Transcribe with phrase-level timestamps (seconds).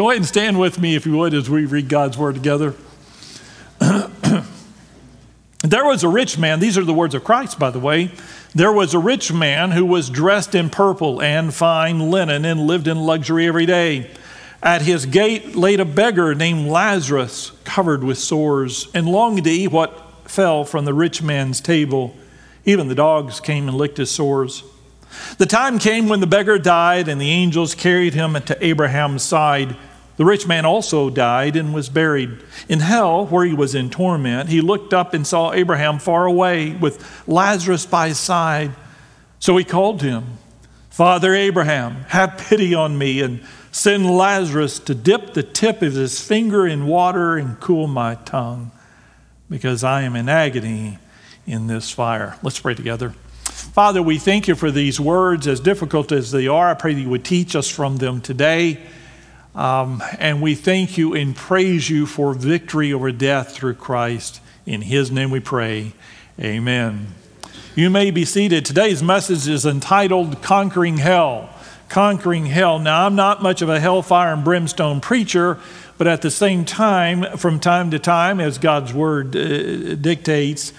[0.00, 2.74] Go ahead and stand with me, if you would, as we read God's word together.
[5.62, 8.10] there was a rich man, these are the words of Christ, by the way.
[8.54, 12.88] There was a rich man who was dressed in purple and fine linen and lived
[12.88, 14.10] in luxury every day.
[14.62, 19.70] At his gate laid a beggar named Lazarus, covered with sores, and longing to eat
[19.70, 22.16] what fell from the rich man's table.
[22.64, 24.64] Even the dogs came and licked his sores.
[25.36, 29.76] The time came when the beggar died, and the angels carried him to Abraham's side.
[30.20, 32.42] The rich man also died and was buried.
[32.68, 36.72] In hell, where he was in torment, he looked up and saw Abraham far away
[36.72, 38.72] with Lazarus by his side.
[39.38, 40.26] So he called to him,
[40.90, 46.20] Father Abraham, have pity on me and send Lazarus to dip the tip of his
[46.20, 48.72] finger in water and cool my tongue,
[49.48, 50.98] because I am in agony
[51.46, 52.36] in this fire.
[52.42, 53.14] Let's pray together.
[53.40, 56.68] Father, we thank you for these words, as difficult as they are.
[56.68, 58.80] I pray that you would teach us from them today.
[59.54, 64.40] Um, and we thank you and praise you for victory over death through Christ.
[64.66, 65.92] In his name we pray.
[66.38, 67.08] Amen.
[67.74, 68.64] You may be seated.
[68.64, 71.50] Today's message is entitled Conquering Hell
[71.90, 72.78] conquering hell.
[72.78, 75.58] Now, I'm not much of a hellfire and brimstone preacher,
[75.98, 80.72] but at the same time, from time to time, as God's word uh, dictates,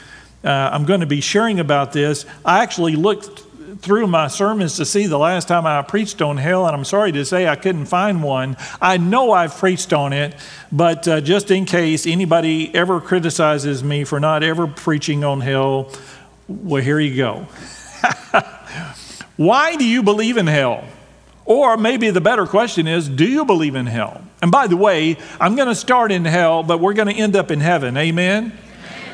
[0.43, 2.25] uh, I'm going to be sharing about this.
[2.43, 3.43] I actually looked
[3.81, 7.11] through my sermons to see the last time I preached on hell, and I'm sorry
[7.13, 8.55] to say I couldn't find one.
[8.79, 10.35] I know I've preached on it,
[10.71, 15.91] but uh, just in case anybody ever criticizes me for not ever preaching on hell,
[16.47, 17.47] well, here you go.
[19.37, 20.85] Why do you believe in hell?
[21.45, 24.21] Or maybe the better question is do you believe in hell?
[24.41, 27.35] And by the way, I'm going to start in hell, but we're going to end
[27.35, 27.97] up in heaven.
[27.97, 28.57] Amen?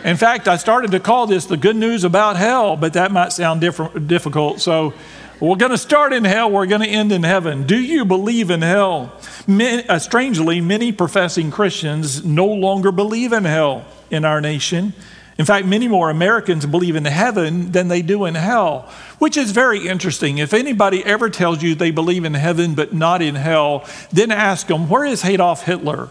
[0.03, 3.33] In fact, I started to call this the good news about hell, but that might
[3.33, 4.61] sound difficult.
[4.61, 4.93] So
[5.39, 7.65] we're going to start in hell, we're going to end in heaven.
[7.65, 9.11] Do you believe in hell?
[9.45, 14.93] Many, uh, strangely, many professing Christians no longer believe in hell in our nation.
[15.37, 18.89] In fact, many more Americans believe in heaven than they do in hell,
[19.19, 20.39] which is very interesting.
[20.39, 24.67] If anybody ever tells you they believe in heaven but not in hell, then ask
[24.67, 26.09] them, where is Adolf Hitler?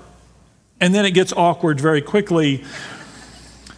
[0.80, 2.64] And then it gets awkward very quickly.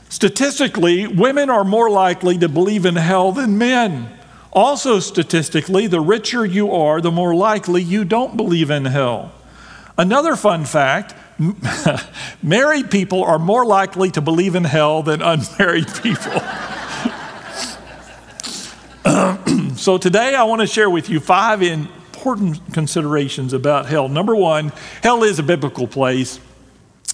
[0.09, 4.09] Statistically, women are more likely to believe in hell than men.
[4.53, 9.33] Also, statistically, the richer you are, the more likely you don't believe in hell.
[9.99, 11.15] Another fun fact
[12.43, 16.41] married people are more likely to believe in hell than unmarried people.
[19.77, 24.09] so today I want to share with you five important considerations about hell.
[24.09, 26.41] Number one, hell is a biblical place.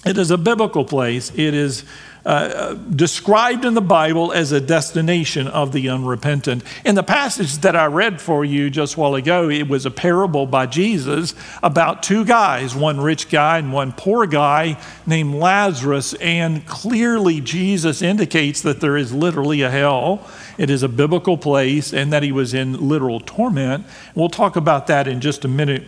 [0.05, 1.31] It is a biblical place.
[1.35, 1.83] It is
[2.25, 6.63] uh, described in the Bible as a destination of the unrepentant.
[6.83, 9.91] In the passage that I read for you just a while ago, it was a
[9.91, 16.13] parable by Jesus about two guys, one rich guy and one poor guy named Lazarus.
[16.15, 20.27] And clearly, Jesus indicates that there is literally a hell.
[20.57, 23.85] It is a biblical place and that he was in literal torment.
[24.15, 25.83] We'll talk about that in just a minute.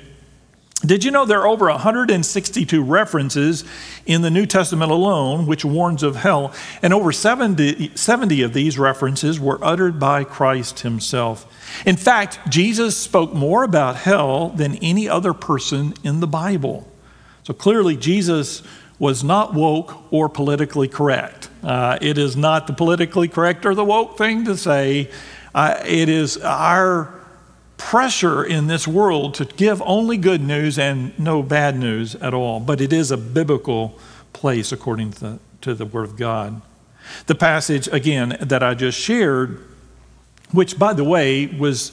[0.86, 3.66] Did you know there are over 162 references
[4.06, 6.54] in the New Testament alone which warns of hell?
[6.84, 11.52] And over 70, 70, of these references were uttered by Christ himself.
[11.88, 16.88] In fact, Jesus spoke more about hell than any other person in the Bible.
[17.44, 18.62] So clearly, Jesus
[19.00, 21.50] was not woke or politically correct.
[21.64, 25.10] Uh, it is not the politically correct or the woke thing to say.
[25.56, 27.17] Uh, it is our
[27.78, 32.60] pressure in this world to give only good news and no bad news at all,
[32.60, 33.98] but it is a biblical
[34.34, 36.62] place according to the, to the Word of God.
[37.28, 39.64] The passage, again, that I just shared,
[40.52, 41.92] which, by the way, was.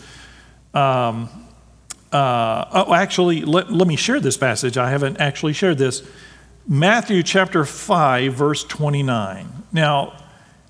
[0.73, 1.29] Um,
[2.11, 4.77] uh, oh, actually, let, let me share this passage.
[4.77, 6.09] I haven't actually shared this.
[6.67, 9.49] Matthew chapter 5, verse 29.
[9.73, 10.17] Now,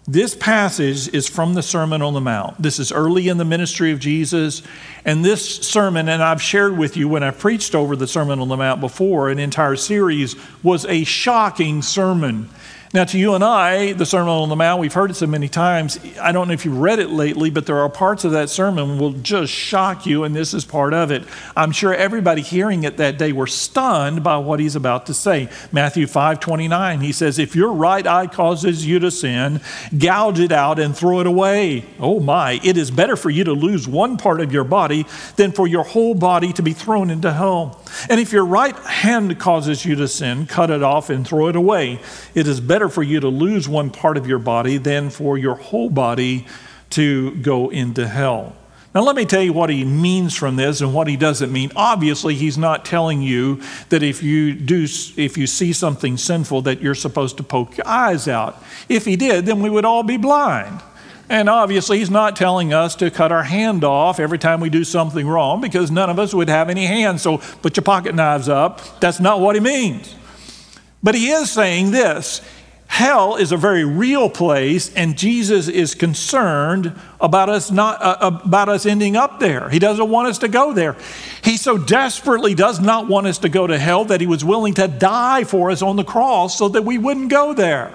[0.07, 2.61] this passage is from the Sermon on the Mount.
[2.61, 4.63] This is early in the ministry of Jesus.
[5.05, 8.49] And this sermon, and I've shared with you when I preached over the Sermon on
[8.49, 12.51] the Mount before, an entire series, was a shocking sermon.
[12.95, 15.49] Now, to you and I, the Sermon on the Mount, we've heard it so many
[15.49, 15.99] times.
[16.23, 18.99] I don't know if you've read it lately, but there are parts of that sermon
[18.99, 21.25] will just shock you, and this is part of it.
[21.57, 25.49] I'm sure everybody hearing it that day were stunned by what he's about to say.
[25.73, 29.61] Matthew 5 29, he says, If your right eye causes you to sin,
[29.99, 31.87] gouge it out and throw it away.
[31.99, 35.05] Oh my, it is better for you to lose one part of your body
[35.35, 37.81] than for your whole body to be thrown into hell.
[38.09, 41.57] And if your right hand causes you to sin, cut it off and throw it
[41.57, 42.01] away.
[42.35, 45.55] It is better for you to lose one part of your body than for your
[45.55, 46.47] whole body
[46.91, 48.57] to go into hell.
[48.95, 51.73] Now, let me tell you what he means from this and what he doesn't mean.
[51.75, 54.85] Obviously, he's not telling you that if you do,
[55.17, 58.63] if you see something sinful, that you're supposed to poke your eyes out.
[58.89, 60.81] If he did, then we would all be blind.
[61.35, 64.85] And obviously, he's not telling us to cut our hand off every time we do
[64.85, 67.23] something wrong because none of us would have any hands.
[67.23, 69.01] So put your pocket knives up.
[69.01, 70.15] That's not what he means.
[71.03, 72.41] But he is saying this
[72.87, 78.69] Hell is a very real place, and Jesus is concerned about us not uh, about
[78.69, 79.69] us ending up there.
[79.71, 80.97] He doesn't want us to go there.
[81.43, 84.75] He so desperately does not want us to go to hell that he was willing
[84.75, 87.93] to die for us on the cross so that we wouldn't go there.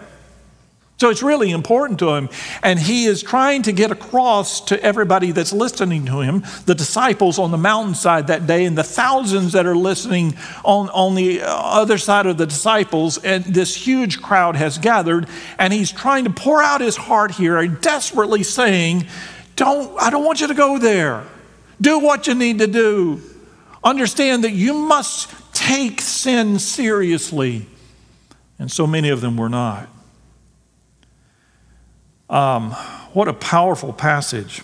[1.00, 2.28] So it's really important to him.
[2.62, 7.40] And he is trying to get across to everybody that's listening to him, the disciples
[7.40, 10.36] on the mountainside that day, and the thousands that are listening
[10.66, 13.18] on, on the uh, other side of the disciples.
[13.18, 15.28] And this huge crowd has gathered.
[15.57, 19.07] And he's trying to pour out his heart here, desperately saying,
[19.56, 21.24] don't, I don't want you to go there.
[21.80, 23.22] Do what you need to do.
[23.86, 27.68] Understand that you must take sin seriously.
[28.60, 29.88] And so many of them were not.
[32.30, 32.72] Um,
[33.14, 34.62] what a powerful passage.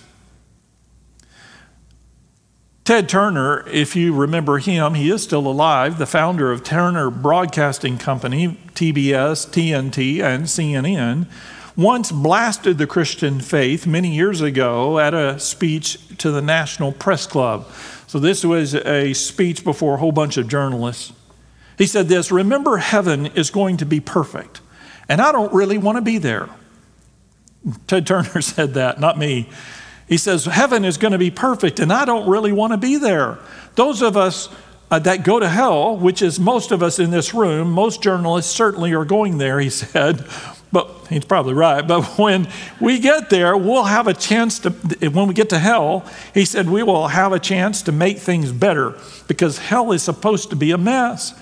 [2.83, 7.97] Ted Turner, if you remember him, he is still alive, the founder of Turner Broadcasting
[7.97, 11.25] Company, TBS, TNT, and CNN,
[11.75, 17.25] once blasted the Christian faith many years ago at a speech to the National Press
[17.25, 17.67] Club.
[18.05, 21.11] So, this was a speech before a whole bunch of journalists.
[21.79, 24.61] He said this Remember, heaven is going to be perfect,
[25.09, 26.49] and I don't really want to be there.
[27.87, 29.49] Ted Turner said that, not me.
[30.07, 32.97] He says, Heaven is going to be perfect, and I don't really want to be
[32.97, 33.39] there.
[33.75, 34.49] Those of us
[34.91, 38.53] uh, that go to hell, which is most of us in this room, most journalists
[38.53, 40.25] certainly are going there, he said.
[40.71, 41.87] But he's probably right.
[41.87, 42.47] But when
[42.79, 44.69] we get there, we'll have a chance to,
[45.09, 48.51] when we get to hell, he said, we will have a chance to make things
[48.51, 48.95] better
[49.27, 51.33] because hell is supposed to be a mess.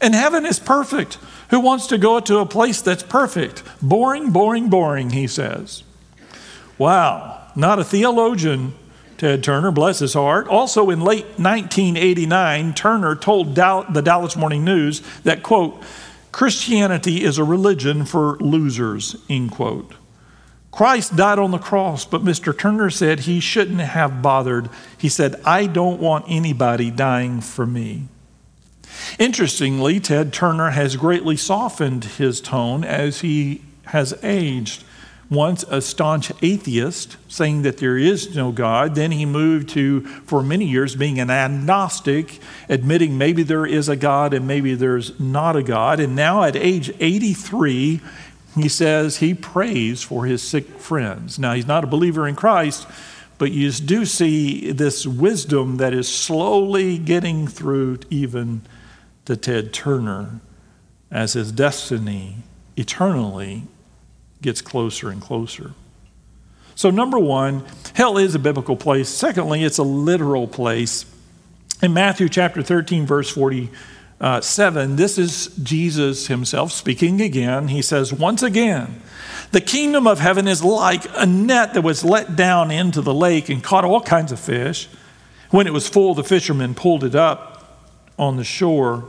[0.00, 1.18] And heaven is perfect.
[1.50, 3.62] Who wants to go to a place that's perfect?
[3.80, 5.84] Boring, boring, boring, he says.
[6.78, 8.74] Wow, not a theologian,
[9.16, 10.46] Ted Turner, bless his heart.
[10.48, 15.82] Also in late 1989, Turner told the Dallas Morning News that, quote,
[16.32, 19.94] Christianity is a religion for losers, end quote.
[20.70, 22.56] Christ died on the cross, but Mr.
[22.56, 24.68] Turner said he shouldn't have bothered.
[24.98, 28.08] He said, I don't want anybody dying for me.
[29.18, 34.84] Interestingly, Ted Turner has greatly softened his tone as he has aged.
[35.28, 40.40] Once a staunch atheist, saying that there is no God, then he moved to, for
[40.40, 42.38] many years, being an agnostic,
[42.68, 45.98] admitting maybe there is a God and maybe there's not a God.
[45.98, 48.00] And now at age 83,
[48.54, 51.40] he says he prays for his sick friends.
[51.40, 52.86] Now, he's not a believer in Christ,
[53.38, 58.62] but you do see this wisdom that is slowly getting through even
[59.26, 60.40] to Ted Turner
[61.10, 62.38] as his destiny
[62.76, 63.62] eternally
[64.42, 65.72] gets closer and closer.
[66.74, 67.64] So, number one,
[67.94, 69.08] hell is a biblical place.
[69.08, 71.06] Secondly, it's a literal place.
[71.82, 77.68] In Matthew chapter 13, verse 47, this is Jesus himself speaking again.
[77.68, 79.00] He says, Once again,
[79.52, 83.48] the kingdom of heaven is like a net that was let down into the lake
[83.48, 84.88] and caught all kinds of fish.
[85.50, 87.56] When it was full, the fishermen pulled it up
[88.18, 89.08] on the shore.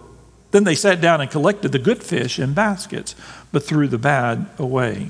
[0.52, 3.16] Then they sat down and collected the good fish in baskets,
[3.52, 5.10] but threw the bad away.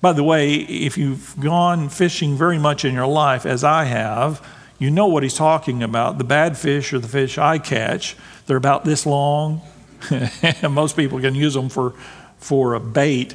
[0.00, 4.44] By the way, if you've gone fishing very much in your life, as I have,
[4.78, 6.16] you know what he's talking about.
[6.16, 8.16] The bad fish are the fish I catch.
[8.46, 9.60] They're about this long.
[10.70, 11.90] Most people can use them for,
[12.38, 13.34] for a bait.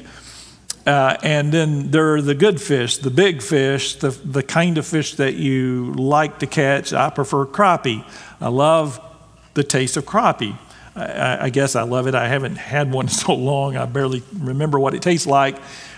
[0.84, 4.86] Uh, and then there are the good fish, the big fish, the, the kind of
[4.86, 6.92] fish that you like to catch.
[6.92, 8.04] I prefer crappie.
[8.40, 9.00] I love
[9.54, 10.58] the taste of crappie.
[10.96, 12.14] I, I, guess I love it.
[12.14, 15.56] I haven't had one so long, I barely remember what it tastes like.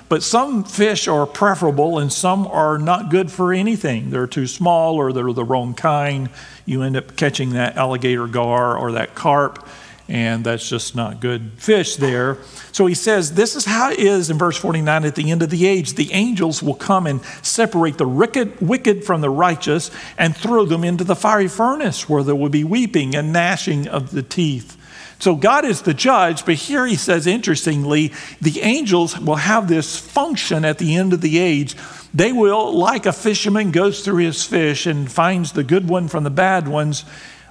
[0.09, 4.11] But some fish are preferable and some are not good for anything.
[4.11, 6.31] They're too small or they're the wrong kind.
[6.65, 9.69] You end up catching that alligator gar or that carp,
[10.09, 12.39] and that's just not good fish there.
[12.73, 15.51] So he says, This is how it is in verse 49 at the end of
[15.51, 15.93] the age.
[15.93, 20.85] The angels will come and separate the wicked, wicked from the righteous and throw them
[20.85, 24.78] into the fiery furnace where there will be weeping and gnashing of the teeth.
[25.19, 29.99] So God is the judge, but here he says, interestingly, the angels will have this
[29.99, 31.75] function at the end of the age.
[32.15, 36.23] They will, like a fisherman goes through his fish and finds the good one from
[36.23, 37.05] the bad ones.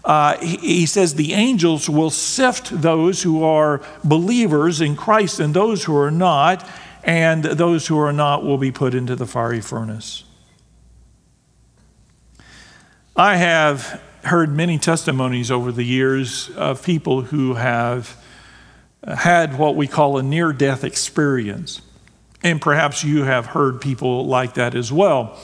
[0.06, 5.54] Uh, he, he says the angels will sift those who are believers in Christ and
[5.54, 6.68] those who are not,
[7.04, 10.24] and those who are not will be put into the fiery furnace.
[13.18, 18.16] I have heard many testimonies over the years of people who have
[19.06, 21.82] had what we call a near death experience.
[22.44, 25.38] And perhaps you have heard people like that as well.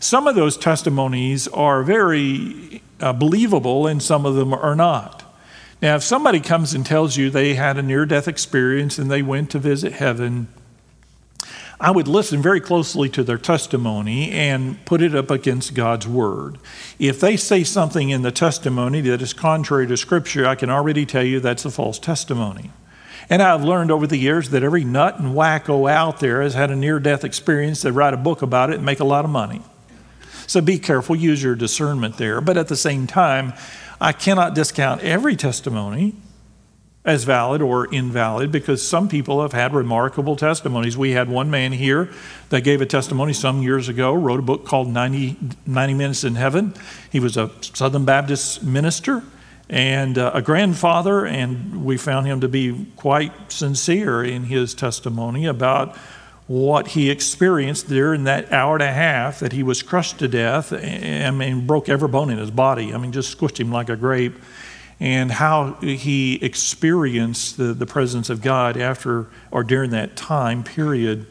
[0.00, 5.24] Some of those testimonies are very uh, believable, and some of them are not.
[5.80, 9.22] Now, if somebody comes and tells you they had a near death experience and they
[9.22, 10.48] went to visit heaven,
[11.80, 16.58] I would listen very closely to their testimony and put it up against God's word.
[16.98, 21.06] If they say something in the testimony that is contrary to Scripture, I can already
[21.06, 22.72] tell you that's a false testimony.
[23.30, 26.72] And I've learned over the years that every nut and wacko out there has had
[26.72, 27.82] a near death experience.
[27.82, 29.62] They write a book about it and make a lot of money.
[30.48, 32.40] So be careful, use your discernment there.
[32.40, 33.52] But at the same time,
[34.00, 36.16] I cannot discount every testimony
[37.08, 40.94] as valid or invalid because some people have had remarkable testimonies.
[40.94, 42.10] We had one man here
[42.50, 46.34] that gave a testimony some years ago, wrote a book called 90, 90 Minutes in
[46.34, 46.74] Heaven.
[47.10, 49.22] He was a Southern Baptist minister
[49.70, 55.46] and uh, a grandfather, and we found him to be quite sincere in his testimony
[55.46, 55.96] about
[56.46, 60.72] what he experienced during that hour and a half that he was crushed to death
[60.74, 62.92] I mean, broke every bone in his body.
[62.92, 64.34] I mean, just squished him like a grape.
[65.00, 71.26] And how he experienced the, the presence of God after or during that time period.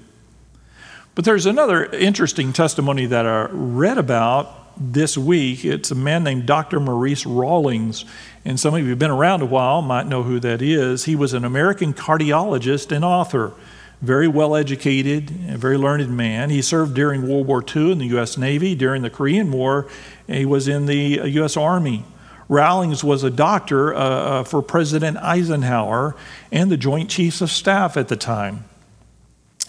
[1.16, 5.66] But there's another interesting testimony that I read about this week.
[5.66, 6.80] It's a man named Dr.
[6.80, 8.06] Maurice Rawlings.
[8.46, 11.06] And some of you have been around a while might know who that is.
[11.06, 13.54] He was an American cardiologist and author
[14.02, 16.50] very well educated, a very learned man.
[16.50, 18.38] He served during World War II in the U.S.
[18.38, 18.76] Navy.
[18.76, 19.88] During the Korean War,
[20.28, 21.58] he was in the uh, U.S.
[21.58, 22.06] Army.
[22.50, 26.16] Rawlings was a doctor uh, uh, for President Eisenhower
[26.52, 28.64] and the Joint Chiefs of Staff at the time.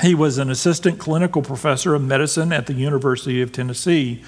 [0.00, 4.22] He was an assistant clinical professor of medicine at the University of Tennessee.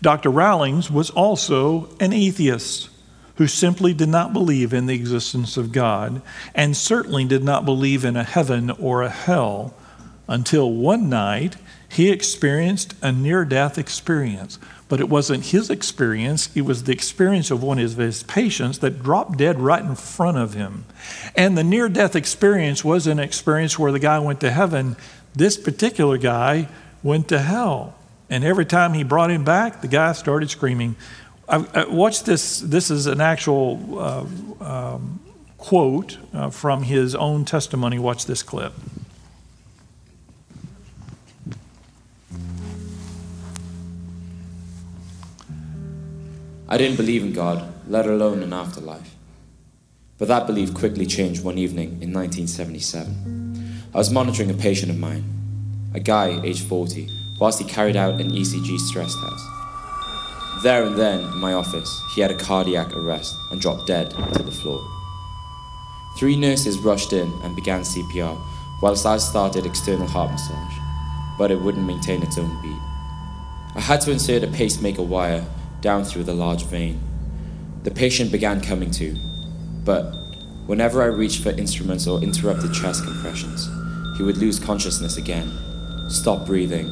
[0.00, 0.30] Dr.
[0.30, 2.90] Rawlings was also an atheist
[3.36, 6.22] who simply did not believe in the existence of God
[6.54, 9.74] and certainly did not believe in a heaven or a hell
[10.28, 11.56] until one night
[11.88, 14.58] he experienced a near death experience.
[14.88, 19.02] But it wasn't his experience, it was the experience of one of his patients that
[19.02, 20.84] dropped dead right in front of him.
[21.34, 24.96] And the near death experience was an experience where the guy went to heaven.
[25.34, 26.68] This particular guy
[27.02, 27.94] went to hell.
[28.28, 30.96] And every time he brought him back, the guy started screaming,
[31.48, 32.60] I, watch this.
[32.60, 34.26] This is an actual uh,
[34.64, 35.20] um,
[35.58, 37.98] quote uh, from his own testimony.
[37.98, 38.72] Watch this clip.
[46.72, 49.14] I didn't believe in God, let alone an afterlife.
[50.16, 53.90] But that belief quickly changed one evening in 1977.
[53.94, 55.22] I was monitoring a patient of mine,
[55.92, 59.44] a guy aged 40, whilst he carried out an ECG stress test.
[60.62, 64.42] There and then, in my office, he had a cardiac arrest and dropped dead to
[64.42, 64.82] the floor.
[66.16, 68.40] Three nurses rushed in and began CPR,
[68.80, 70.78] whilst I started external heart massage,
[71.36, 72.80] but it wouldn't maintain its own beat.
[73.76, 75.46] I had to insert a pacemaker wire
[75.82, 77.00] down through the large vein.
[77.82, 79.14] The patient began coming to,
[79.84, 80.14] but
[80.66, 83.68] whenever I reached for instruments or interrupted chest compressions,
[84.16, 85.50] he would lose consciousness again,
[86.08, 86.86] stop breathing,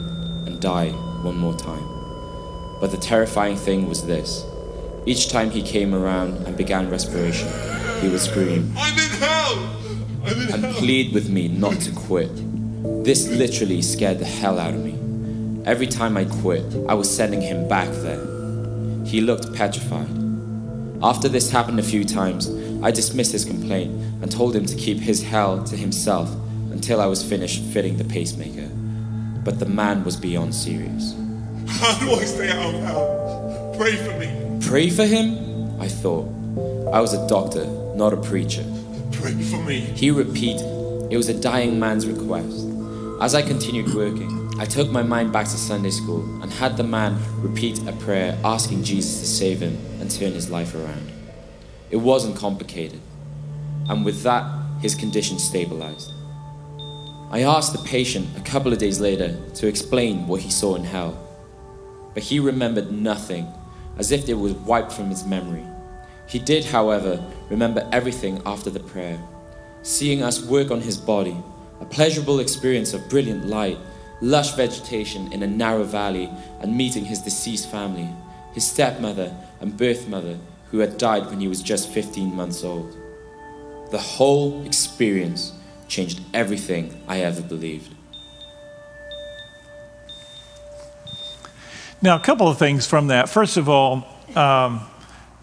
[0.47, 0.90] and die
[1.23, 1.87] one more time.
[2.80, 4.44] But the terrifying thing was this.
[5.06, 7.49] Each time he came around and began respiration,
[8.00, 9.76] he would scream, I'm in hell!
[10.25, 10.75] I'm in and hell!
[10.75, 12.35] plead with me not to quit.
[13.04, 14.99] This literally scared the hell out of me.
[15.66, 18.29] Every time I quit, I was sending him back there.
[19.10, 20.06] He looked petrified.
[21.02, 22.48] After this happened a few times,
[22.80, 23.90] I dismissed his complaint
[24.22, 26.32] and told him to keep his hell to himself
[26.70, 28.68] until I was finished fitting the pacemaker.
[29.44, 31.16] But the man was beyond serious.
[31.66, 33.74] How do I stay out of hell?
[33.76, 34.58] Pray for me.
[34.64, 35.80] Pray for him?
[35.80, 36.28] I thought.
[36.94, 38.64] I was a doctor, not a preacher.
[39.10, 39.80] Pray for me.
[39.80, 40.66] He repeated.
[41.10, 42.64] It was a dying man's request.
[43.20, 46.84] As I continued working, I took my mind back to Sunday school and had the
[46.84, 51.10] man repeat a prayer asking Jesus to save him and turn his life around.
[51.90, 53.00] It wasn't complicated,
[53.88, 54.44] and with that,
[54.82, 56.12] his condition stabilized.
[57.30, 60.84] I asked the patient a couple of days later to explain what he saw in
[60.84, 61.16] hell,
[62.12, 63.46] but he remembered nothing,
[63.96, 65.64] as if it was wiped from his memory.
[66.28, 69.18] He did, however, remember everything after the prayer,
[69.80, 71.38] seeing us work on his body,
[71.80, 73.78] a pleasurable experience of brilliant light,
[74.20, 78.08] lush vegetation in a narrow valley, and meeting his deceased family,
[78.52, 80.38] his stepmother and birth mother,
[80.70, 82.96] who had died when he was just 15 months old.
[83.90, 85.52] The whole experience
[85.88, 87.94] changed everything I ever believed.
[92.02, 93.28] Now, a couple of things from that.
[93.28, 94.80] First of all, um,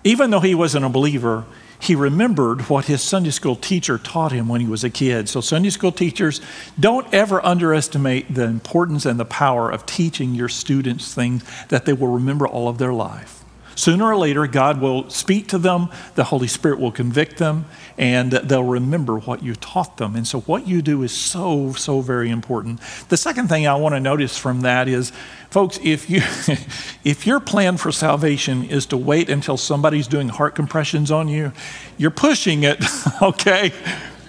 [0.03, 1.46] even though he wasn't a believer,
[1.79, 5.29] he remembered what his Sunday school teacher taught him when he was a kid.
[5.29, 6.41] So, Sunday school teachers,
[6.79, 11.93] don't ever underestimate the importance and the power of teaching your students things that they
[11.93, 13.43] will remember all of their life.
[13.75, 17.65] Sooner or later, God will speak to them, the Holy Spirit will convict them,
[17.98, 20.16] and they'll remember what you taught them.
[20.16, 22.80] And so, what you do is so, so very important.
[23.10, 25.12] The second thing I want to notice from that is,
[25.50, 26.22] folks, if, you,
[27.04, 31.51] if your plan for salvation is to wait until somebody's doing heart compressions on you,
[31.98, 32.84] you're pushing it,
[33.22, 33.74] okay?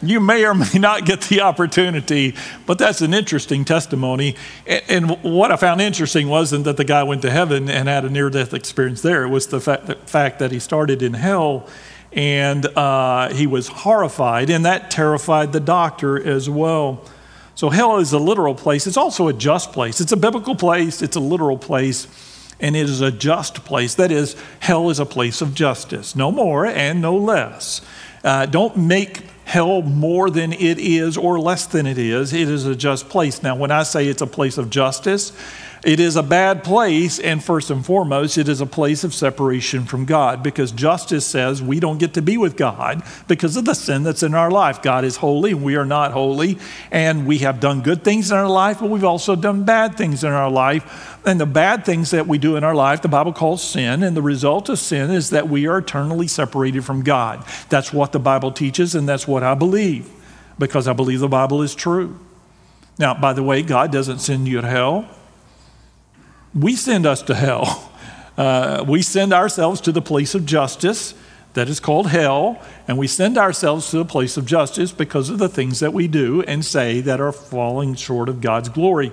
[0.01, 2.35] you may or may not get the opportunity,
[2.67, 4.37] but that's an interesting testimony.
[4.67, 8.11] And, what I found interesting wasn't that the guy went to heaven and had a
[8.11, 9.25] near death experience there.
[9.25, 11.67] It was the fact that, fact that he started in hell
[12.12, 17.05] and uh, he was horrified, and that terrified the doctor as well.
[17.55, 18.87] So, hell is a literal place.
[18.87, 20.00] It's also a just place.
[20.00, 22.07] It's a biblical place, it's a literal place,
[22.61, 23.95] and it is a just place.
[23.97, 27.81] That is, hell is a place of justice, no more and no less.
[28.25, 32.33] Uh, don't make hell more than it is or less than it is.
[32.33, 33.43] It is a just place.
[33.43, 35.33] Now, when I say it's a place of justice,
[35.85, 39.85] it is a bad place, and first and foremost, it is a place of separation
[39.85, 43.75] from God because justice says we don't get to be with God because of the
[43.75, 44.83] sin that's in our life.
[44.83, 46.59] God is holy, and we are not holy,
[46.91, 50.25] and we have done good things in our life, but we've also done bad things
[50.25, 51.17] in our life.
[51.25, 54.17] And the bad things that we do in our life, the Bible calls sin, and
[54.17, 57.45] the result of sin is that we are eternally separated from God.
[57.69, 60.11] That's what the Bible teaches, and that's what I believe
[60.59, 62.19] because I believe the Bible is true.
[62.99, 65.09] Now, by the way, God doesn't send you to hell
[66.55, 67.85] we send us to hell.
[68.38, 71.12] Uh, we send ourselves to the place of justice
[71.55, 75.38] that is called hell, and we send ourselves to the place of justice because of
[75.38, 79.11] the things that we do and say that are falling short of God's glory.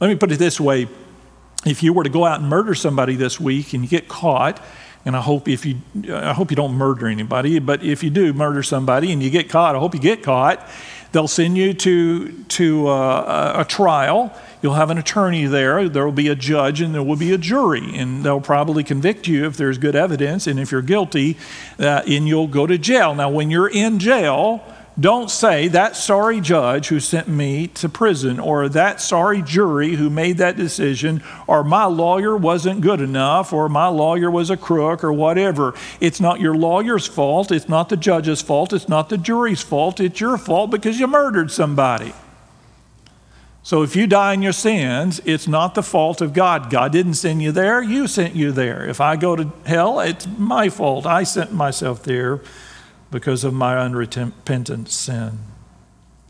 [0.00, 0.88] Let me put it this way
[1.66, 4.58] if you were to go out and murder somebody this week and you get caught,
[5.04, 5.76] and I hope if you,
[6.10, 9.50] I hope you don't murder anybody, but if you do murder somebody and you get
[9.50, 10.66] caught, I hope you get caught.
[11.12, 16.12] They'll send you to to uh, a trial, You'll have an attorney there, there will
[16.12, 17.96] be a judge, and there will be a jury.
[17.96, 20.46] And they'll probably convict you if there's good evidence.
[20.46, 21.36] And if you're guilty,
[21.78, 23.14] uh, and you'll go to jail.
[23.14, 24.64] Now, when you're in jail,
[24.98, 30.10] don't say that sorry judge who sent me to prison, or that sorry jury who
[30.10, 35.04] made that decision, or my lawyer wasn't good enough, or my lawyer was a crook,
[35.04, 35.72] or whatever.
[36.00, 37.52] It's not your lawyer's fault.
[37.52, 38.72] It's not the judge's fault.
[38.72, 40.00] It's not the jury's fault.
[40.00, 42.12] It's your fault because you murdered somebody.
[43.62, 46.70] So if you die in your sins, it's not the fault of God.
[46.70, 48.88] God didn't send you there, you sent you there.
[48.88, 51.04] If I go to hell, it's my fault.
[51.06, 52.40] I sent myself there
[53.10, 55.40] because of my unrepentant sin.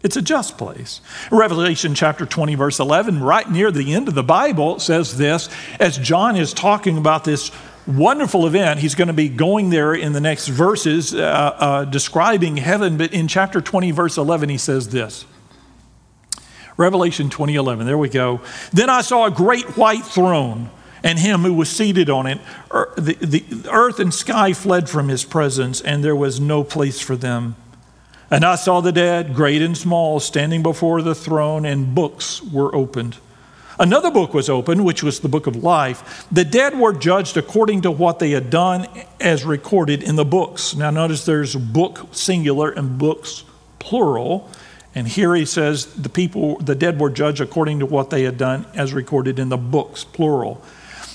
[0.03, 1.01] It's a just place.
[1.31, 5.49] Revelation chapter 20, verse 11, right near the end of the Bible, says this
[5.81, 7.51] as John is talking about this
[7.87, 8.79] wonderful event.
[8.79, 12.97] He's going to be going there in the next verses, uh, uh, describing heaven.
[12.97, 15.25] But in chapter 20, verse 11, he says this.
[16.79, 17.87] Revelation 2011.
[17.87, 18.41] There we go.
[18.73, 20.71] Then I saw a great white throne
[21.03, 22.39] and him who was seated on it.
[22.73, 27.01] Er, the, the earth and sky fled from his presence, and there was no place
[27.01, 27.57] for them.
[28.31, 32.75] And I saw the dead, great and small, standing before the throne, and books were
[32.75, 33.17] opened.
[33.81, 36.27] Another book was opened, which was the book of life.
[36.31, 38.87] The dead were judged according to what they had done
[39.21, 40.75] as recorded in the books.
[40.75, 43.45] Now, notice there's book singular and books
[43.79, 44.51] plural.
[44.95, 48.39] And here he says the people, the dead were judged according to what they had
[48.39, 50.63] done, as recorded in the books, plural.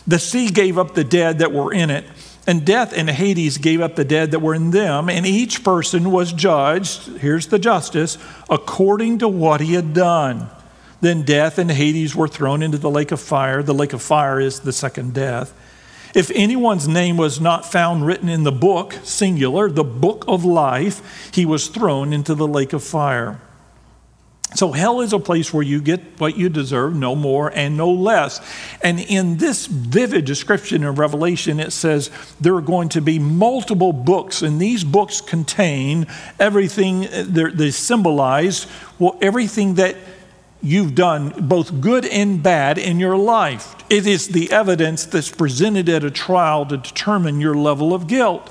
[0.06, 2.06] The sea gave up the dead that were in it,
[2.46, 6.12] and death and Hades gave up the dead that were in them, and each person
[6.12, 8.18] was judged, here's the justice,
[8.50, 10.50] according to what he had done.
[11.02, 13.62] Then death and Hades were thrown into the lake of fire.
[13.64, 15.54] The lake of fire is the second death.
[16.16, 21.32] If anyone's name was not found written in the book, singular, the book of life,
[21.34, 23.42] he was thrown into the lake of fire.
[24.56, 27.92] So, hell is a place where you get what you deserve, no more and no
[27.92, 28.40] less.
[28.82, 33.94] And in this vivid description in Revelation, it says there are going to be multiple
[33.94, 36.08] books, and these books contain
[36.40, 38.68] everything, uh, they symbolize
[39.00, 39.96] well, everything that
[40.62, 43.76] you've done, both good and bad, in your life.
[43.90, 48.50] It is the evidence that's presented at a trial to determine your level of guilt.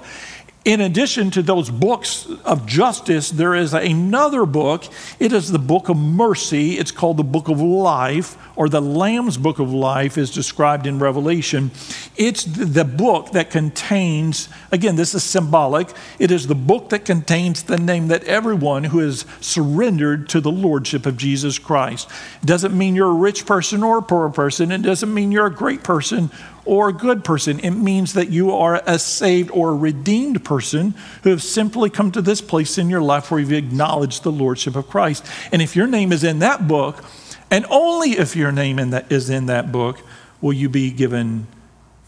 [0.65, 4.85] In addition to those books of justice, there is another book.
[5.19, 6.79] It is the book of mercy.
[6.79, 11.01] It's called the book of life, or the Lamb's book of life is described in
[11.01, 11.73] Revelation.
[12.17, 15.89] It's the book that contains, again, this is symbolic.
[16.21, 20.53] It is the book that contains the name that everyone who has surrendered to the
[20.53, 22.09] Lordship of Jesus Christ.
[22.41, 24.71] It doesn't mean you're a rich person or a poor person.
[24.71, 26.31] It doesn't mean you're a great person
[26.65, 27.59] or a good person.
[27.59, 32.23] It means that you are a saved or redeemed person who have simply come to
[32.23, 35.25] this place in your life where you've acknowledged the Lordship of Christ.
[35.53, 37.05] And if your name is in that book,
[37.51, 39.99] and only if your name in that, is in that book,
[40.41, 41.47] will you be given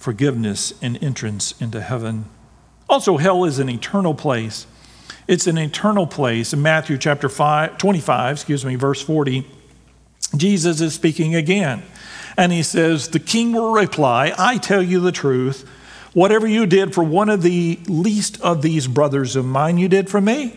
[0.05, 2.27] forgiveness and entrance into heaven.
[2.91, 4.67] Also, hell is an eternal place.
[5.27, 6.53] It's an eternal place.
[6.53, 9.47] In Matthew chapter 5, 25, excuse me, verse 40,
[10.37, 11.83] Jesus is speaking again.
[12.37, 15.67] And he says, The king will reply, I tell you the truth.
[16.15, 20.09] Whatever you did for one of the least of these brothers of mine, you did
[20.09, 20.57] for me.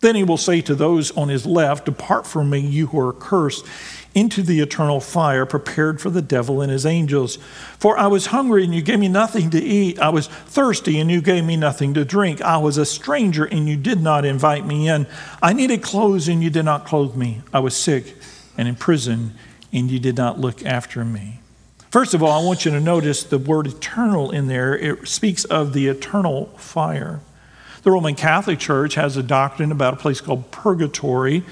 [0.00, 3.12] Then he will say to those on his left, Depart from me, you who are
[3.12, 3.64] cursed,
[4.14, 7.36] into the eternal fire prepared for the devil and his angels.
[7.78, 9.98] For I was hungry, and you gave me nothing to eat.
[10.00, 12.40] I was thirsty, and you gave me nothing to drink.
[12.40, 15.06] I was a stranger, and you did not invite me in.
[15.42, 17.42] I needed clothes, and you did not clothe me.
[17.52, 18.16] I was sick
[18.56, 19.34] and in prison,
[19.70, 21.41] and you did not look after me.
[21.92, 24.74] First of all, I want you to notice the word eternal in there.
[24.74, 27.20] It speaks of the eternal fire.
[27.82, 31.44] The Roman Catholic Church has a doctrine about a place called purgatory.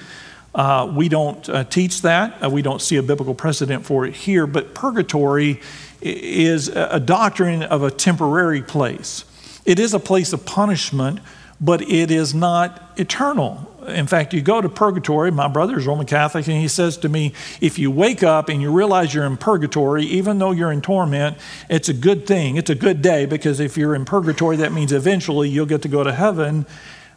[0.54, 2.42] Uh, we don't uh, teach that.
[2.42, 5.60] Uh, we don't see a biblical precedent for it here, but purgatory
[6.00, 9.26] is a doctrine of a temporary place.
[9.66, 11.20] It is a place of punishment,
[11.60, 15.30] but it is not eternal in fact, you go to purgatory.
[15.30, 18.72] My brother's Roman Catholic, and he says to me, if you wake up and you
[18.72, 21.36] realize you're in purgatory, even though you're in torment,
[21.68, 22.56] it's a good thing.
[22.56, 25.88] It's a good day because if you're in purgatory, that means eventually you'll get to
[25.88, 26.66] go to heaven.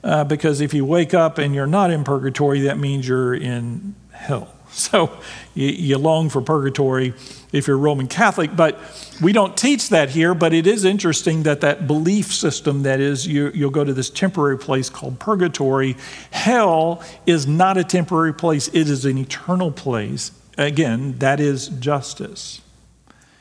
[0.04, 3.96] Uh, because if you wake up and you're not in purgatory, that means you're in
[4.12, 4.53] hell.
[4.94, 5.16] So
[5.54, 7.14] you, you long for purgatory
[7.52, 8.80] if you're Roman Catholic, but
[9.22, 10.34] we don't teach that here.
[10.34, 14.10] But it is interesting that that belief system that is, you, you'll go to this
[14.10, 15.96] temporary place called purgatory.
[16.32, 20.32] Hell is not a temporary place, it is an eternal place.
[20.58, 22.62] Again, that is justice.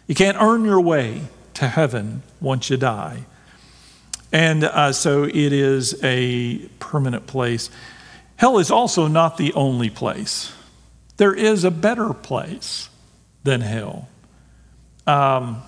[0.07, 1.23] You can't earn your way
[1.55, 3.25] to heaven once you die.
[4.33, 7.71] And uh, so it is a permanent place.
[8.37, 10.53] Hell is also not the only place.
[11.23, 12.89] There is a better place
[13.45, 14.09] than hell.
[15.07, 15.63] Um,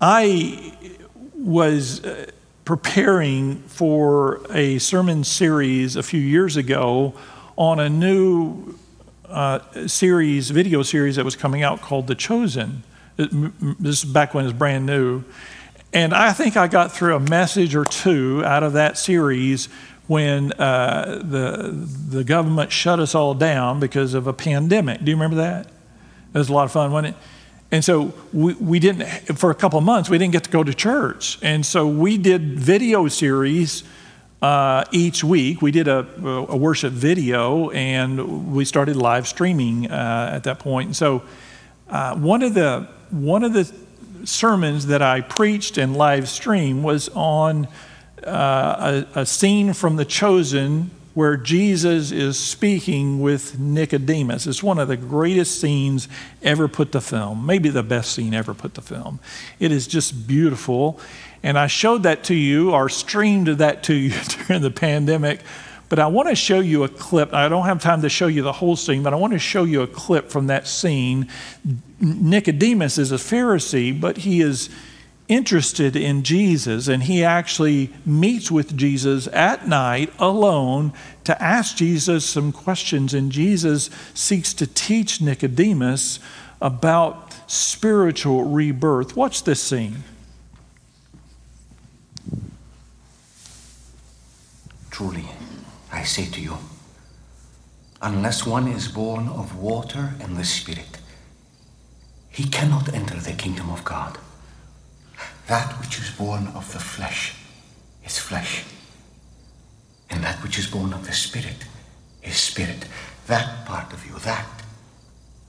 [0.00, 0.76] I
[1.32, 2.26] was uh,
[2.64, 7.14] preparing for a sermon series a few years ago
[7.54, 8.76] on a new
[9.28, 12.82] uh, series, video series that was coming out called The Chosen.
[13.16, 15.22] This is back when it was brand new.
[15.92, 19.68] And I think I got through a message or two out of that series
[20.08, 21.70] when uh, the,
[22.08, 25.04] the government shut us all down because of a pandemic.
[25.04, 25.66] Do you remember that?
[25.66, 27.22] It was a lot of fun, wasn't it?
[27.70, 29.06] And so we, we didn't,
[29.38, 31.38] for a couple of months, we didn't get to go to church.
[31.42, 33.84] And so we did video series
[34.40, 35.60] uh, each week.
[35.60, 36.06] We did a,
[36.48, 40.86] a, worship video and we started live streaming uh, at that point.
[40.86, 41.22] And so
[41.90, 43.70] uh, one, of the, one of the
[44.24, 47.68] sermons that I preached and live streamed was on
[48.26, 54.46] uh, a, a scene from The Chosen where Jesus is speaking with Nicodemus.
[54.46, 56.06] It's one of the greatest scenes
[56.44, 59.18] ever put to film, maybe the best scene ever put to film.
[59.58, 61.00] It is just beautiful.
[61.42, 64.10] And I showed that to you or streamed that to you
[64.46, 65.40] during the pandemic.
[65.88, 67.34] But I want to show you a clip.
[67.34, 69.64] I don't have time to show you the whole scene, but I want to show
[69.64, 71.28] you a clip from that scene.
[72.00, 74.70] Nicodemus is a Pharisee, but he is
[75.28, 80.92] interested in Jesus, and he actually meets with Jesus at night alone
[81.24, 83.14] to ask Jesus some questions.
[83.14, 86.18] And Jesus seeks to teach Nicodemus
[86.60, 89.16] about spiritual rebirth.
[89.16, 90.02] Watch this scene.
[94.90, 95.26] Truly,
[95.92, 96.58] I say to you,
[98.02, 100.98] unless one is born of water and the Spirit,
[102.30, 104.18] he cannot enter the kingdom of God.
[105.48, 107.34] That which is born of the flesh
[108.04, 108.64] is flesh,
[110.10, 111.64] and that which is born of the Spirit
[112.22, 112.86] is spirit.
[113.26, 114.46] That part of you, that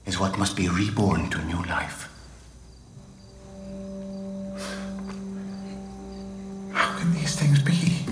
[0.06, 2.08] is what must be reborn to new life.
[6.72, 8.06] How can these things be?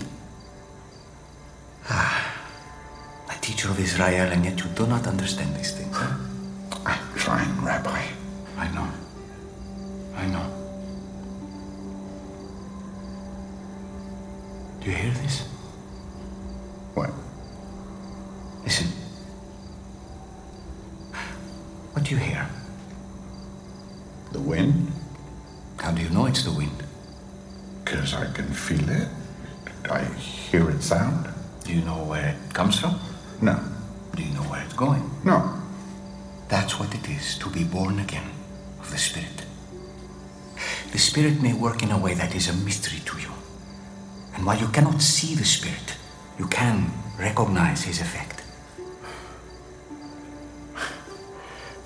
[1.89, 2.35] Ah,
[3.31, 5.97] a teacher of Israel, and yet you do not understand these things.
[5.97, 6.17] Huh?
[6.85, 8.03] I'm trying, Rabbi.
[8.59, 8.89] I know.
[10.17, 10.68] I know.
[14.89, 15.43] You hear this?
[16.95, 17.11] What?
[18.65, 18.87] Listen.
[21.93, 22.49] What do you hear?
[24.33, 24.93] The wind?
[25.79, 26.83] How do you know it's the wind?
[27.85, 29.09] Because I can feel it.
[29.91, 31.29] I hear it sound.
[31.65, 32.99] Do you know where it comes from?
[33.43, 33.59] No.
[34.17, 35.11] Do you know where it's going?
[35.25, 35.61] No.
[36.49, 38.31] That's what it is to be born again
[38.81, 39.45] of the Spirit.
[40.93, 43.38] the Spirit may work in a way that is a mystery to you.
[44.39, 45.97] And while you cannot see the Spirit,
[46.39, 48.45] you can recognize his effect.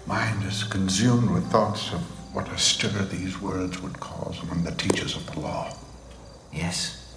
[0.07, 2.03] Mind is consumed with thoughts of
[2.35, 5.75] what a stir these words would cause among the teachers of the law.
[6.53, 7.17] Yes,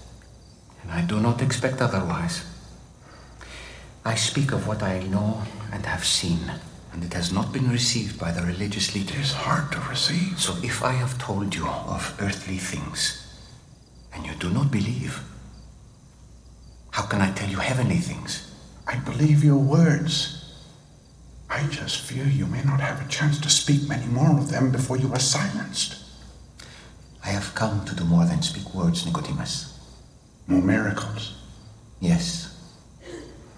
[0.82, 2.45] and I do not expect otherwise.
[4.06, 5.41] I speak of what I know
[5.74, 6.50] and have seen,
[6.93, 9.17] and it has not been received by the religious leaders.
[9.17, 10.39] is hard to receive.
[10.39, 13.24] So if I have told you of earthly things,
[14.15, 15.21] and you do not believe,
[16.91, 18.51] how can I tell you heavenly things?
[18.88, 20.41] I believe your words.
[21.49, 24.71] I just fear you may not have a chance to speak many more of them
[24.71, 25.97] before you are silenced.
[27.23, 29.78] I have come to do more than speak words, Nicodemus.
[30.47, 31.36] More miracles.
[31.99, 32.56] Yes,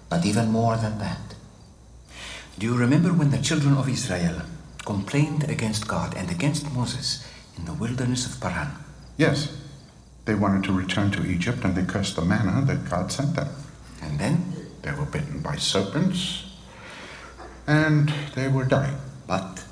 [0.08, 1.34] but even more than that.
[2.58, 4.42] Do you remember when the children of Israel
[4.84, 8.70] complained against God and against Moses in the wilderness of Paran?
[9.16, 9.54] Yes,
[10.28, 13.48] they wanted to return to Egypt and they cursed the manna that God sent them.
[14.02, 16.44] And then, They were bitten by serpents
[17.66, 18.98] and they were dying.
[19.26, 19.64] but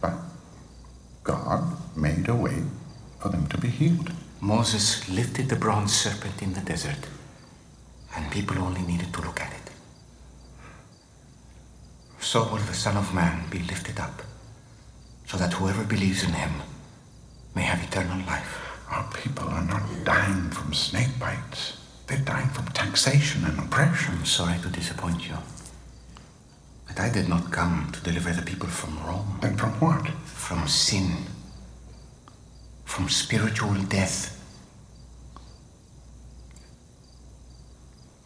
[0.00, 0.14] But
[1.24, 1.62] God
[1.96, 2.62] made a way
[3.18, 4.12] for them to be healed.
[4.40, 7.08] Moses lifted the bronze serpent in the desert,
[8.14, 9.70] and people only needed to look at it.
[12.20, 14.22] So will the Son of Man be lifted up,
[15.26, 16.62] so that whoever believes in him
[17.54, 18.63] may have eternal life.
[18.90, 21.76] Our people are not dying from snake bites.
[22.06, 24.14] They're dying from taxation and oppression.
[24.18, 25.36] I'm sorry to disappoint you,
[26.86, 30.08] but I did not come to deliver the people from Rome, Then from what?
[30.24, 31.10] from sin,
[32.84, 34.30] from spiritual death.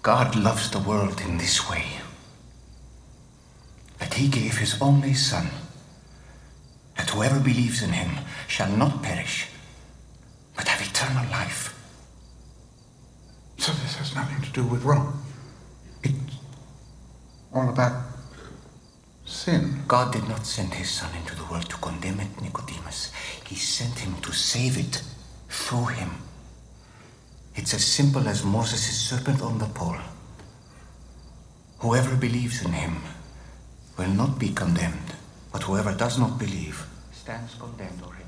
[0.03, 1.85] God loves the world in this way
[3.99, 5.49] that he gave his only Son,
[6.97, 9.49] that whoever believes in him shall not perish,
[10.59, 11.73] but have eternal life.
[13.59, 15.23] So this has nothing to do with wrong.
[16.03, 16.35] It's
[17.55, 18.03] all about
[19.25, 19.83] sin.
[19.87, 23.13] God did not send his Son into the world to condemn it, Nicodemus.
[23.47, 25.03] He sent him to save it
[25.49, 26.11] through him.
[27.55, 30.03] It's as simple as Moses' serpent on the pole.
[31.79, 32.97] Whoever believes in him
[33.97, 35.15] will not be condemned,
[35.53, 38.25] but whoever does not believe stands condemned already.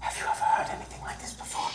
[0.00, 1.70] Have you ever heard anything like this before?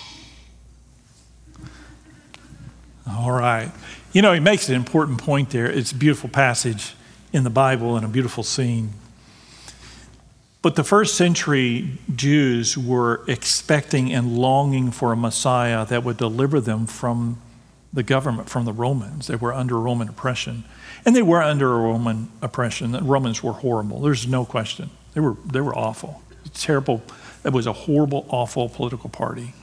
[3.09, 3.71] All right.
[4.13, 5.69] You know, he makes an important point there.
[5.69, 6.95] It's a beautiful passage
[7.33, 8.91] in the Bible and a beautiful scene.
[10.61, 16.61] But the first century Jews were expecting and longing for a Messiah that would deliver
[16.61, 17.41] them from
[17.91, 19.27] the government, from the Romans.
[19.27, 20.63] They were under Roman oppression.
[21.05, 22.93] And they were under Roman oppression.
[22.93, 23.99] The Romans were horrible.
[23.99, 24.89] There's no question.
[25.13, 26.23] They were, they were awful.
[26.53, 27.03] Terrible.
[27.43, 29.53] It was a horrible, awful political party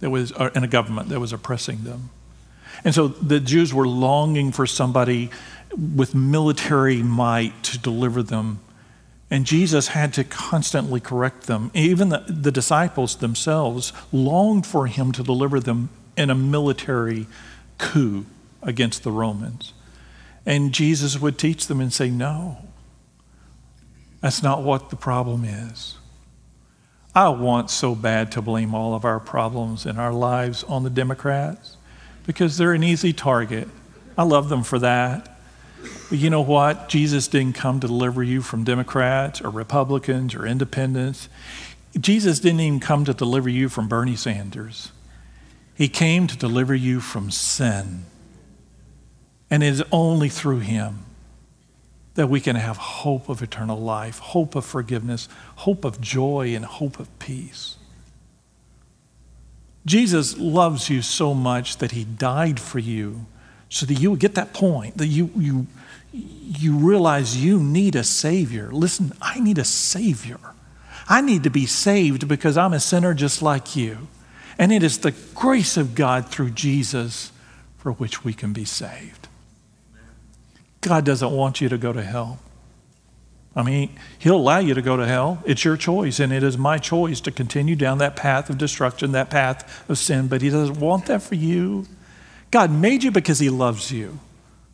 [0.00, 2.10] that was, uh, and a government that was oppressing them.
[2.84, 5.30] And so the Jews were longing for somebody
[5.76, 8.60] with military might to deliver them.
[9.30, 11.70] And Jesus had to constantly correct them.
[11.72, 17.26] Even the, the disciples themselves longed for him to deliver them in a military
[17.78, 18.26] coup
[18.62, 19.72] against the Romans.
[20.44, 22.58] And Jesus would teach them and say, No,
[24.20, 25.96] that's not what the problem is.
[27.14, 30.90] I want so bad to blame all of our problems in our lives on the
[30.90, 31.76] Democrats
[32.26, 33.68] because they're an easy target.
[34.16, 35.38] I love them for that.
[36.08, 36.88] But you know what?
[36.88, 41.28] Jesus didn't come to deliver you from Democrats or Republicans or independents.
[41.98, 44.92] Jesus didn't even come to deliver you from Bernie Sanders.
[45.74, 48.04] He came to deliver you from sin.
[49.50, 51.04] And it is only through him
[52.14, 56.64] that we can have hope of eternal life, hope of forgiveness, hope of joy, and
[56.64, 57.76] hope of peace.
[59.84, 63.26] Jesus loves you so much that he died for you
[63.68, 65.66] so that you would get that point, that you, you,
[66.12, 68.70] you realize you need a Savior.
[68.70, 70.38] Listen, I need a Savior.
[71.08, 74.08] I need to be saved because I'm a sinner just like you.
[74.58, 77.32] And it is the grace of God through Jesus
[77.78, 79.28] for which we can be saved.
[80.82, 82.38] God doesn't want you to go to hell.
[83.54, 85.42] I mean, He'll allow you to go to hell.
[85.44, 89.12] It's your choice, and it is my choice to continue down that path of destruction,
[89.12, 91.86] that path of sin, but He doesn't want that for you.
[92.50, 94.20] God made you because He loves you,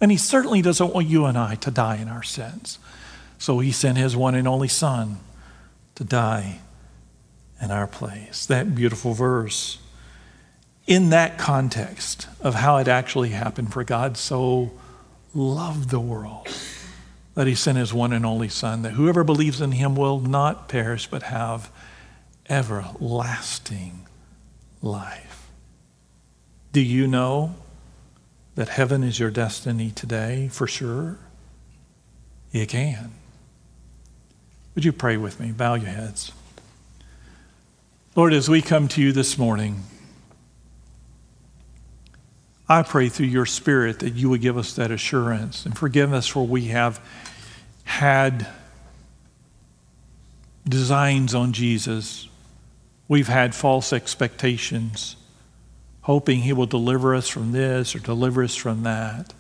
[0.01, 2.79] and He certainly doesn't want you and I to die in our sins.
[3.39, 5.19] So He sent His one and only Son
[5.97, 6.61] to die
[7.61, 8.47] in our place.
[8.47, 9.79] That beautiful verse.
[10.87, 14.73] In that context of how it actually happened, for God so
[15.35, 16.49] loved the world
[17.39, 20.69] that he sent his one and only Son, that whoever believes in him will not
[20.69, 21.71] perish but have
[22.49, 24.05] everlasting
[24.83, 25.49] life.
[26.73, 27.55] Do you know
[28.57, 31.17] that heaven is your destiny today for sure?
[32.51, 33.13] You can.
[34.75, 35.53] Would you pray with me?
[35.53, 36.33] Bow your heads.
[38.17, 39.85] Lord, as we come to you this morning,
[42.69, 46.27] I pray through your Spirit that you would give us that assurance and forgive us
[46.27, 47.01] for we have
[47.85, 48.47] had
[50.69, 52.29] designs on Jesus.
[53.09, 55.17] We've had false expectations,
[56.03, 59.33] hoping he will deliver us from this or deliver us from that.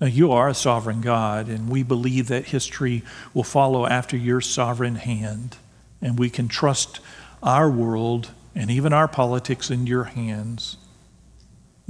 [0.00, 3.02] Now, you are a sovereign God, and we believe that history
[3.34, 5.56] will follow after your sovereign hand,
[6.00, 7.00] and we can trust
[7.42, 10.76] our world and even our politics in your hands.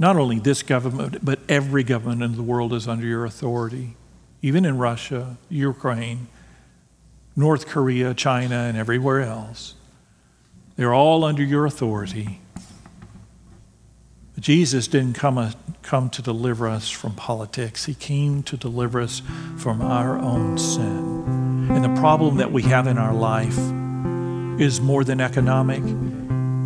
[0.01, 3.95] Not only this government, but every government in the world is under your authority,
[4.41, 6.25] even in Russia, Ukraine,
[7.35, 9.75] North Korea, China, and everywhere else.
[10.75, 12.39] They're all under your authority.
[14.33, 19.21] But Jesus didn't come, come to deliver us from politics, He came to deliver us
[19.55, 21.67] from our own sin.
[21.69, 23.59] And the problem that we have in our life
[24.59, 25.83] is more than economic,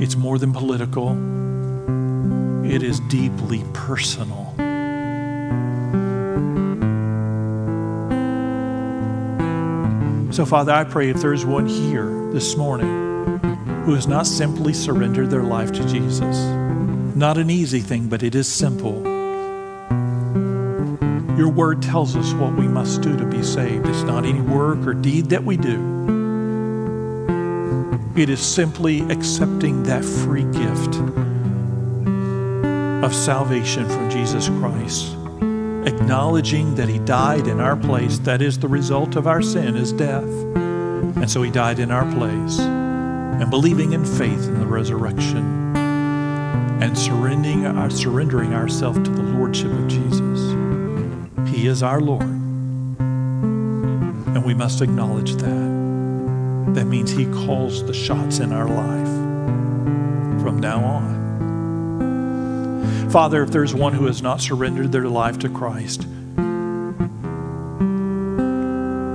[0.02, 1.35] it's more than political
[2.76, 4.54] it is deeply personal.
[10.34, 13.40] So, Father, I pray if there's one here this morning
[13.86, 16.38] who has not simply surrendered their life to Jesus,
[17.16, 19.02] not an easy thing, but it is simple.
[21.38, 23.88] Your word tells us what we must do to be saved.
[23.88, 25.94] It's not any work or deed that we do.
[28.18, 31.25] It is simply accepting that free gift
[33.06, 35.14] of salvation from Jesus Christ,
[35.88, 38.18] acknowledging that He died in our place.
[38.18, 40.24] That is the result of our sin, is death.
[40.24, 42.58] And so He died in our place.
[42.60, 45.76] And believing in faith in the resurrection
[46.82, 50.56] and surrendering, our, surrendering ourselves to the Lordship of Jesus.
[51.48, 52.24] He is our Lord.
[54.26, 56.74] And we must acknowledge that.
[56.74, 61.25] That means He calls the shots in our life from now on.
[63.16, 66.06] Father, if there's one who has not surrendered their life to Christ,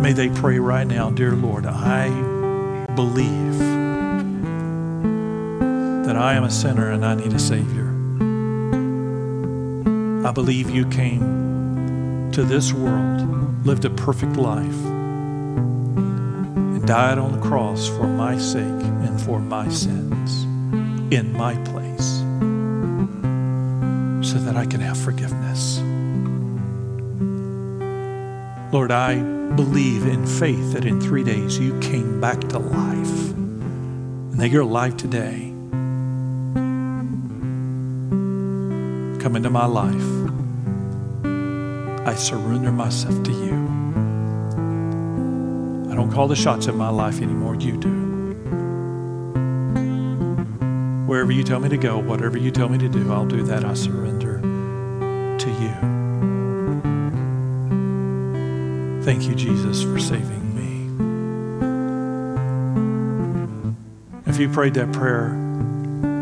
[0.00, 2.08] may they pray right now, Dear Lord, I
[2.94, 3.58] believe
[6.06, 7.88] that I am a sinner and I need a Savior.
[10.26, 14.86] I believe you came to this world, lived a perfect life,
[16.64, 20.44] and died on the cross for my sake and for my sins
[21.12, 21.80] in my place
[24.31, 25.81] so that I can have forgiveness.
[28.73, 29.16] Lord, I
[29.57, 34.62] believe in faith that in three days you came back to life and that you're
[34.62, 35.49] alive today.
[39.21, 40.11] Come into my life.
[42.07, 43.55] I surrender myself to you.
[45.90, 47.57] I don't call the shots in my life anymore.
[47.57, 48.10] You do.
[51.11, 53.64] Wherever you tell me to go, whatever you tell me to do, I'll do that.
[53.64, 55.73] I surrender to you.
[59.03, 60.87] Thank you, Jesus, for saving me.
[64.27, 65.31] If you prayed that prayer,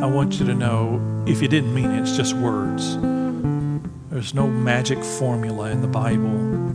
[0.03, 2.97] I want you to know if you didn't mean it, it's just words.
[4.09, 6.75] There's no magic formula in the Bible.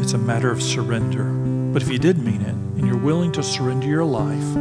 [0.00, 1.24] It's a matter of surrender.
[1.72, 4.56] But if you did mean it and you're willing to surrender your life,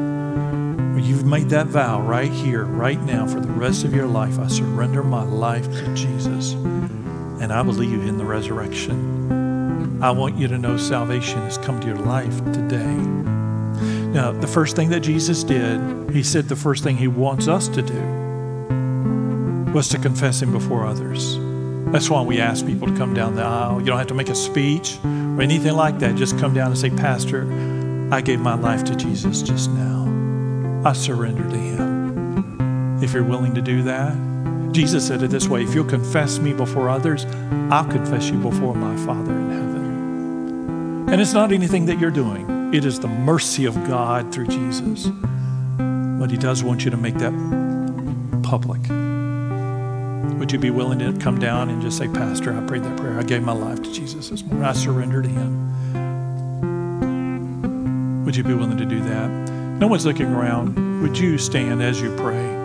[0.97, 4.39] you've made that vow right here, right now, for the rest of your life.
[4.39, 10.02] I surrender my life to Jesus, and I believe in the resurrection.
[10.02, 12.95] I want you to know salvation has come to your life today.
[14.13, 17.67] Now, the first thing that Jesus did, he said the first thing he wants us
[17.69, 18.02] to do
[19.73, 21.38] was to confess him before others.
[21.91, 23.80] That's why we ask people to come down the aisle.
[23.80, 26.15] You don't have to make a speech or anything like that.
[26.15, 27.44] Just come down and say, Pastor,
[28.12, 29.88] I gave my life to Jesus just now.
[30.86, 33.04] I surrender to Him.
[33.04, 34.15] If you're willing to do that,
[34.71, 37.25] Jesus said it this way if you'll confess me before others,
[37.69, 41.10] I'll confess you before my Father in heaven.
[41.10, 45.08] And it's not anything that you're doing, it is the mercy of God through Jesus.
[45.77, 47.34] But He does want you to make that
[48.42, 48.80] public.
[50.40, 53.19] Would you be willing to come down and just say, Pastor, I prayed that prayer.
[53.19, 54.63] I gave my life to Jesus this morning.
[54.63, 55.65] I surrender to Him.
[58.23, 59.59] Would you be willing to do that?
[59.80, 61.02] No one's looking around.
[61.02, 62.60] Would you stand as you pray?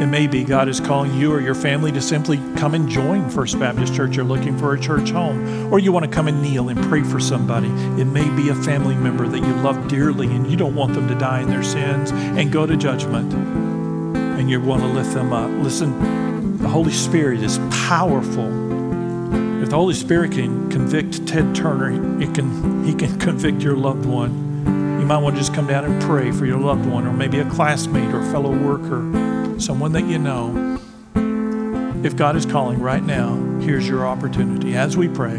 [0.00, 3.28] It may be God is calling you or your family to simply come and join
[3.28, 4.14] First Baptist Church.
[4.14, 7.02] You're looking for a church home, or you want to come and kneel and pray
[7.02, 7.66] for somebody.
[8.00, 11.08] It may be a family member that you love dearly and you don't want them
[11.08, 15.32] to die in their sins and go to judgment, and you want to lift them
[15.32, 15.50] up.
[15.64, 17.58] Listen, the Holy Spirit is
[17.88, 18.46] powerful.
[19.60, 24.06] If the Holy Spirit can convict Ted Turner, it can, he can convict your loved
[24.06, 24.47] one.
[25.08, 27.48] Might want to just come down and pray for your loved one, or maybe a
[27.48, 30.78] classmate or fellow worker, someone that you know.
[32.04, 34.76] If God is calling right now, here's your opportunity.
[34.76, 35.38] As we pray,